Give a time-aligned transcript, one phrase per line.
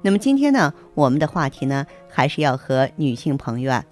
[0.00, 3.84] 那么今天呢，我们的话题呢，还是要和女性朋友啊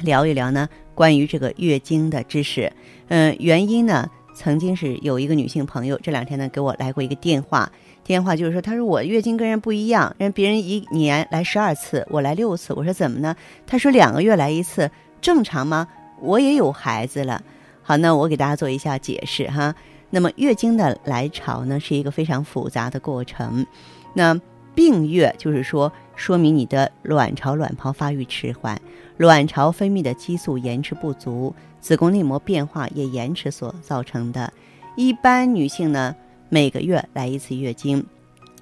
[0.00, 2.70] 聊一聊呢，关于这个月经的知识。
[3.08, 7.70] 嗯，原因呢，曾经是有一个女性朋友这两天呢给我来过一个电话，
[8.04, 12.74] 电话就是说，她说我月经跟人不一样，人别人一年来十二次，我来六次。
[12.74, 13.34] 我说怎么呢？
[13.66, 15.88] 她说两个月来一次，正常吗？
[16.20, 17.42] 我也有孩子了。
[17.82, 19.74] 好，那我给大家做一下解释哈。
[20.10, 23.66] 那么月经的来潮呢，是一个非常复杂的过程。
[24.12, 24.38] 那
[24.78, 28.80] 病月就是说，说明你的卵巢、卵泡发育迟缓，
[29.16, 34.52] 卵巢分泌的激素延迟不足，子宫内膜变化也延迟所造成的。
[34.94, 36.14] 一般女性呢，
[36.48, 38.06] 每个月来一次月经。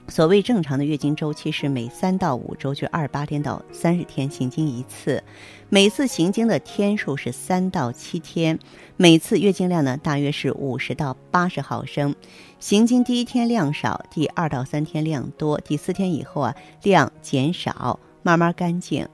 [0.09, 5.23] 所谓正常的月经周期是每三到五周，就二十八天到三十天行经一次，
[5.69, 8.59] 每次行经的天数是三到七天，
[8.97, 12.15] 每次月经量呢大约是五十到八十毫升。
[12.61, 16.55] 行经第一天量少，第二到三天量多，第四天以后啊
[16.85, 19.07] 量减少，慢慢干净。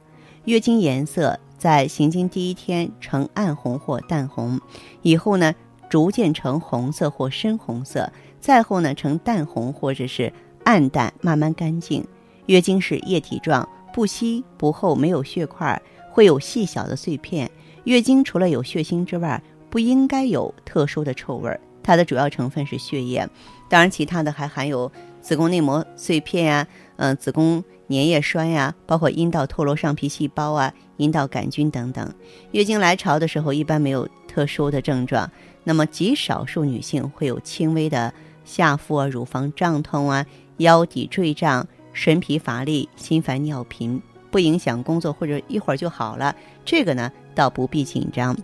[0.44, 4.60] 月经颜色在行经第一天呈暗红或淡红，
[5.00, 5.54] 以后呢
[5.88, 10.30] 逐渐呈红色或深红色，再后呢呈淡红或者是。
[10.64, 12.04] 暗淡，慢慢干净。
[12.46, 15.80] 月经是液体状，不稀不厚，没有血块，
[16.10, 17.50] 会有细小的碎片。
[17.84, 21.60] 月经除了有血腥之外，不应该有特殊的臭味儿。
[21.82, 23.28] 它的主要成分是血液，
[23.68, 24.90] 当然其他的还含有
[25.20, 32.14] 子宫内膜碎片呀，嗯，子宫粘液栓呀，包括阴道脱落上皮细胞啊，阴道杆菌等等。
[32.52, 35.28] 月经来潮的时候，一般没有特殊的症状，
[35.64, 38.14] 那么极少数女性会有轻微的
[38.44, 40.24] 下腹啊、乳房胀痛啊。
[40.62, 46.34] 腰底坠胀、神疲乏力、心烦尿频，不影响工作或者一会儿就好了，
[46.64, 48.36] 这个呢倒不必紧张。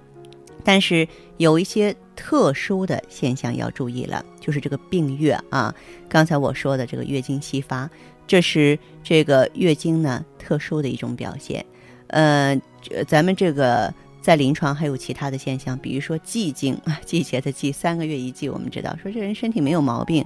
[0.63, 1.09] 但是
[1.39, 5.75] 有一些特殊的现象要注意了，就是这个病月啊，
[6.09, 7.91] 刚才我说的这个月经稀发，
[8.27, 11.65] 这是这个月经呢特殊的一种表现。
[12.09, 12.61] 呃，
[13.07, 13.93] 咱们这个。
[14.21, 18.49] 在临床还有其他的现象，比如说季经啊，季节的季，三个月一季。
[18.49, 20.25] 我们知道，说这人身体没有毛病，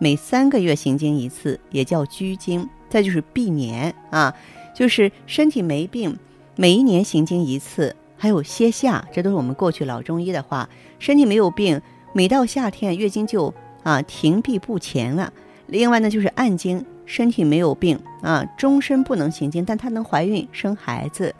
[0.00, 2.68] 每三个月行经一次，也叫居经。
[2.88, 4.34] 再就是闭年啊，
[4.74, 6.16] 就是身体没病，
[6.56, 7.94] 每一年行经一次。
[8.16, 10.68] 还有歇夏，这都是我们过去老中医的话，
[11.00, 11.80] 身体没有病，
[12.14, 13.52] 每到夏天月经就
[13.82, 15.32] 啊停闭不前了。
[15.66, 21.34] 另外呢，就是暗经，身体没有病啊，终身不能行经，但她能怀孕生孩子。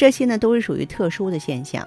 [0.00, 1.86] 这些呢都是属于特殊的现象，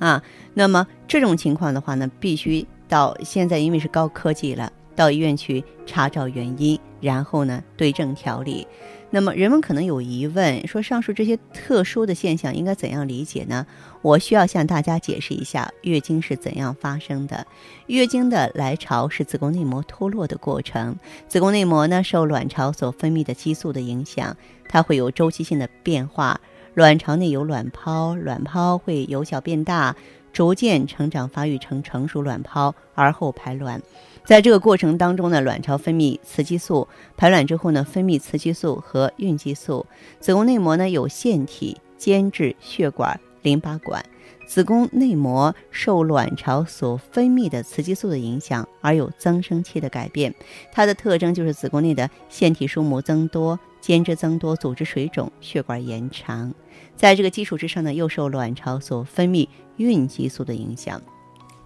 [0.00, 0.20] 啊，
[0.54, 8.66] 那么这种情况的话呢，必须到现在因为是高科技了，到医院去查找原因，然后呢对症调理。
[9.10, 13.64] 那么人们可能有疑问，说上述这些特殊的现象应该怎样理解呢？
[14.02, 17.46] 我需要向大家解释一下月经是怎样发生的。
[17.86, 20.96] 月经的来潮是子宫内膜脱落的过程，
[21.28, 24.36] 子宫内膜呢受卵巢所分泌的激素的影响，
[24.68, 26.40] 它会有周期性的变化。
[26.78, 29.96] 卵巢内有卵泡，卵泡会由小变大，
[30.32, 33.82] 逐渐成长发育成成熟卵泡，而后排卵。
[34.24, 39.84] 在这个过程当中呢，卵巢分泌雌激素，排卵之后呢，分泌雌激素和孕激素。
[40.20, 44.04] 子宫内膜呢有腺体、间质、血管、淋巴管。
[44.46, 50.34] 子宫内膜受卵巢所分泌的雌激素的影响，而有增生期的改变。
[50.72, 53.58] 它的特征就是子宫内的腺体数目增多。
[53.80, 56.52] 间质增多，组织水肿，血管延长，
[56.96, 61.00] 在这个基础之上呢，又受卵巢所分泌孕激素的影响，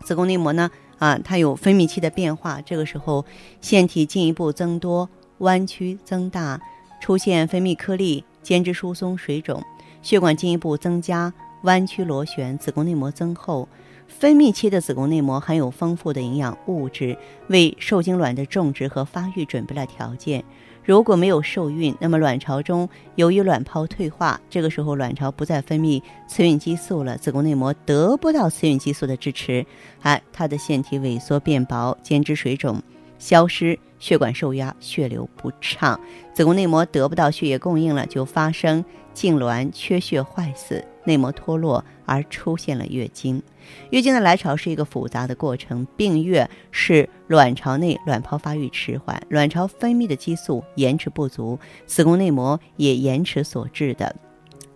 [0.04, 3.24] 子宫内膜呢，啊，它有分泌期的变化，这个时候
[3.62, 5.08] 腺体进一步增多，
[5.38, 6.60] 弯曲增大，
[7.00, 9.60] 出现分泌颗粒，间质疏松，水肿，
[10.02, 11.32] 血管进一步增加，
[11.62, 13.68] 弯曲螺旋，子宫内膜增厚。
[14.08, 17.16] 分泌期的子宫内膜含有丰富的营养物质，
[17.46, 20.44] 为受精卵的种植和发育准备了条件。
[20.84, 29.64] 如果没有受孕，那么卵巢中由于卵泡退化，这个时候卵巢不再分泌雌孕激素了，子宫内膜得不到雌孕激素的支持，
[30.02, 32.82] 哎，它的腺体萎缩变薄，间质水肿
[33.18, 35.98] 消失，血管受压，血流不畅，
[36.34, 38.84] 子宫内膜得不到血液供应了，就发生
[39.14, 40.84] 痉挛、缺血、坏死。
[41.04, 43.42] 内膜脱落而出现了月经，
[43.90, 45.86] 月经的来潮是一个复杂的过程。
[45.96, 54.14] 病月是卵巢内卵泡发育迟缓，卵巢分泌的激素延迟不足，子宫内膜也延迟所致的。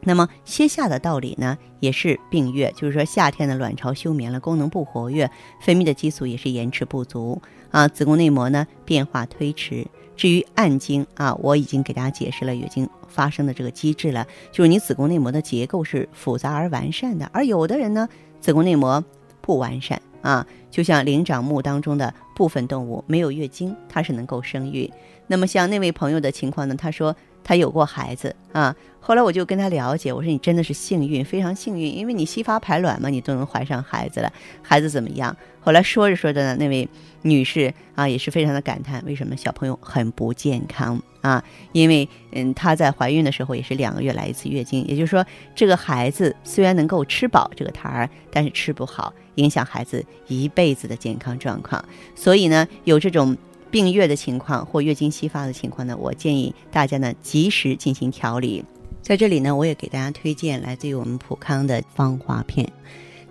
[0.01, 5.29] 那么歇夏的道理呢，也是病月，就是说夏天的卵巢休眠了，功能不活跃，
[5.61, 9.85] 分泌的激素也是延迟不足啊，子宫内膜呢变化推迟。
[10.17, 18.09] 至于暗经啊，我已经给大家解释了月经发生的这个机制了，就是你子宫内膜的结构是复杂而完善的，而有的人呢，
[18.41, 19.05] 子宫内膜
[19.41, 24.91] 不完善啊，就像灵长目当中的部分动物没有月经，它是能够生育。
[25.27, 27.15] 那么像那位朋友的情况呢，他说
[27.47, 28.75] 他有过孩子啊。
[28.99, 34.33] 后来我就跟他了解，我说你真的是幸运，非常幸运，因为你吸发排卵嘛，你都能怀上孩子了。
[34.63, 35.37] 孩子怎么样？
[35.61, 36.89] 后来说着说着呢，那位
[37.23, 41.41] 女士啊也是非常的感叹，为什么小朋友很不健康啊？
[41.71, 51.85] 因为嗯，她在怀孕的时候也是两个月来一次月经，也就是说这个孩子虽然能够吃饱这个胎儿，但是吃不好，影响孩子一辈子的健康状况。
[52.17, 53.37] 所以呢，有这种
[53.77, 58.65] 病月的情况或月经稀发的情况呢，我建议大家呢及时进行调理。
[59.03, 62.67] 在这里呢，我也给大家推荐来自于我们普康的芳华片。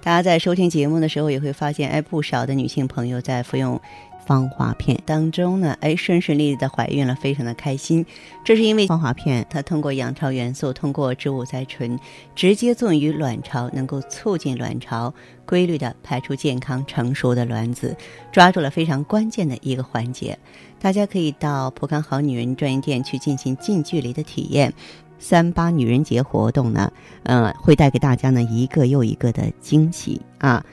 [0.06, 3.82] 大家在收听节目的时候，也会发现，哎，不少的女性朋友在服用
[4.24, 8.06] 芳华片当中呢，哎，顺顺利利的怀孕了，非常的开心。
[8.44, 12.00] 这是因为芳华片它通过养巢元素，通过植物甾醇，
[12.36, 15.12] 直接作用于卵巢，能够促进卵巢
[15.44, 17.98] 规律的排出健康成熟的卵子，
[18.32, 20.38] 抓住了非常关键的一个环节。
[20.80, 24.72] 大家可以到普康好女人专营店去进行近距离的体验。
[25.18, 26.92] 三八女人节活动呢，
[27.24, 30.64] 嗯，会带给大家呢一个又一个的惊喜啊！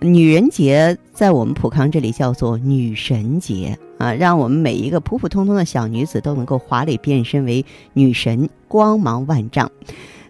[0.00, 9.70] 女人节在我们普康这里叫做女神节啊，让我们每一个普普通通的小女子都能够华丽变身为女神，光芒万丈。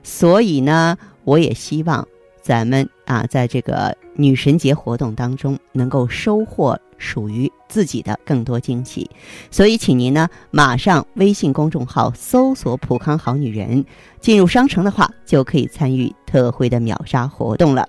[0.03, 2.07] 所以呢，我也希望
[2.43, 6.77] 咱们啊，在这个女神节活动当中能够收获。
[7.01, 9.11] 属于自己的更多惊喜，
[9.51, 13.85] 所以请您呢马上微信公众号搜索“普康好女人”，
[14.21, 17.89] 进入商城的话就可以参与特惠的秒杀活动了。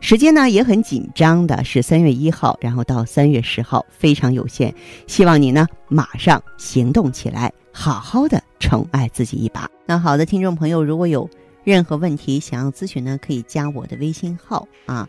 [0.00, 4.74] 时间呢也很紧张的，是三月一号，然后到三月十号，非常有限。
[5.06, 9.68] 希望你呢马上行动起来，好好的宠爱自己一把。
[9.86, 11.30] 那好的，听众朋友，如果有
[11.64, 15.08] 任何问题想要咨询呢，可以加我的微信号啊。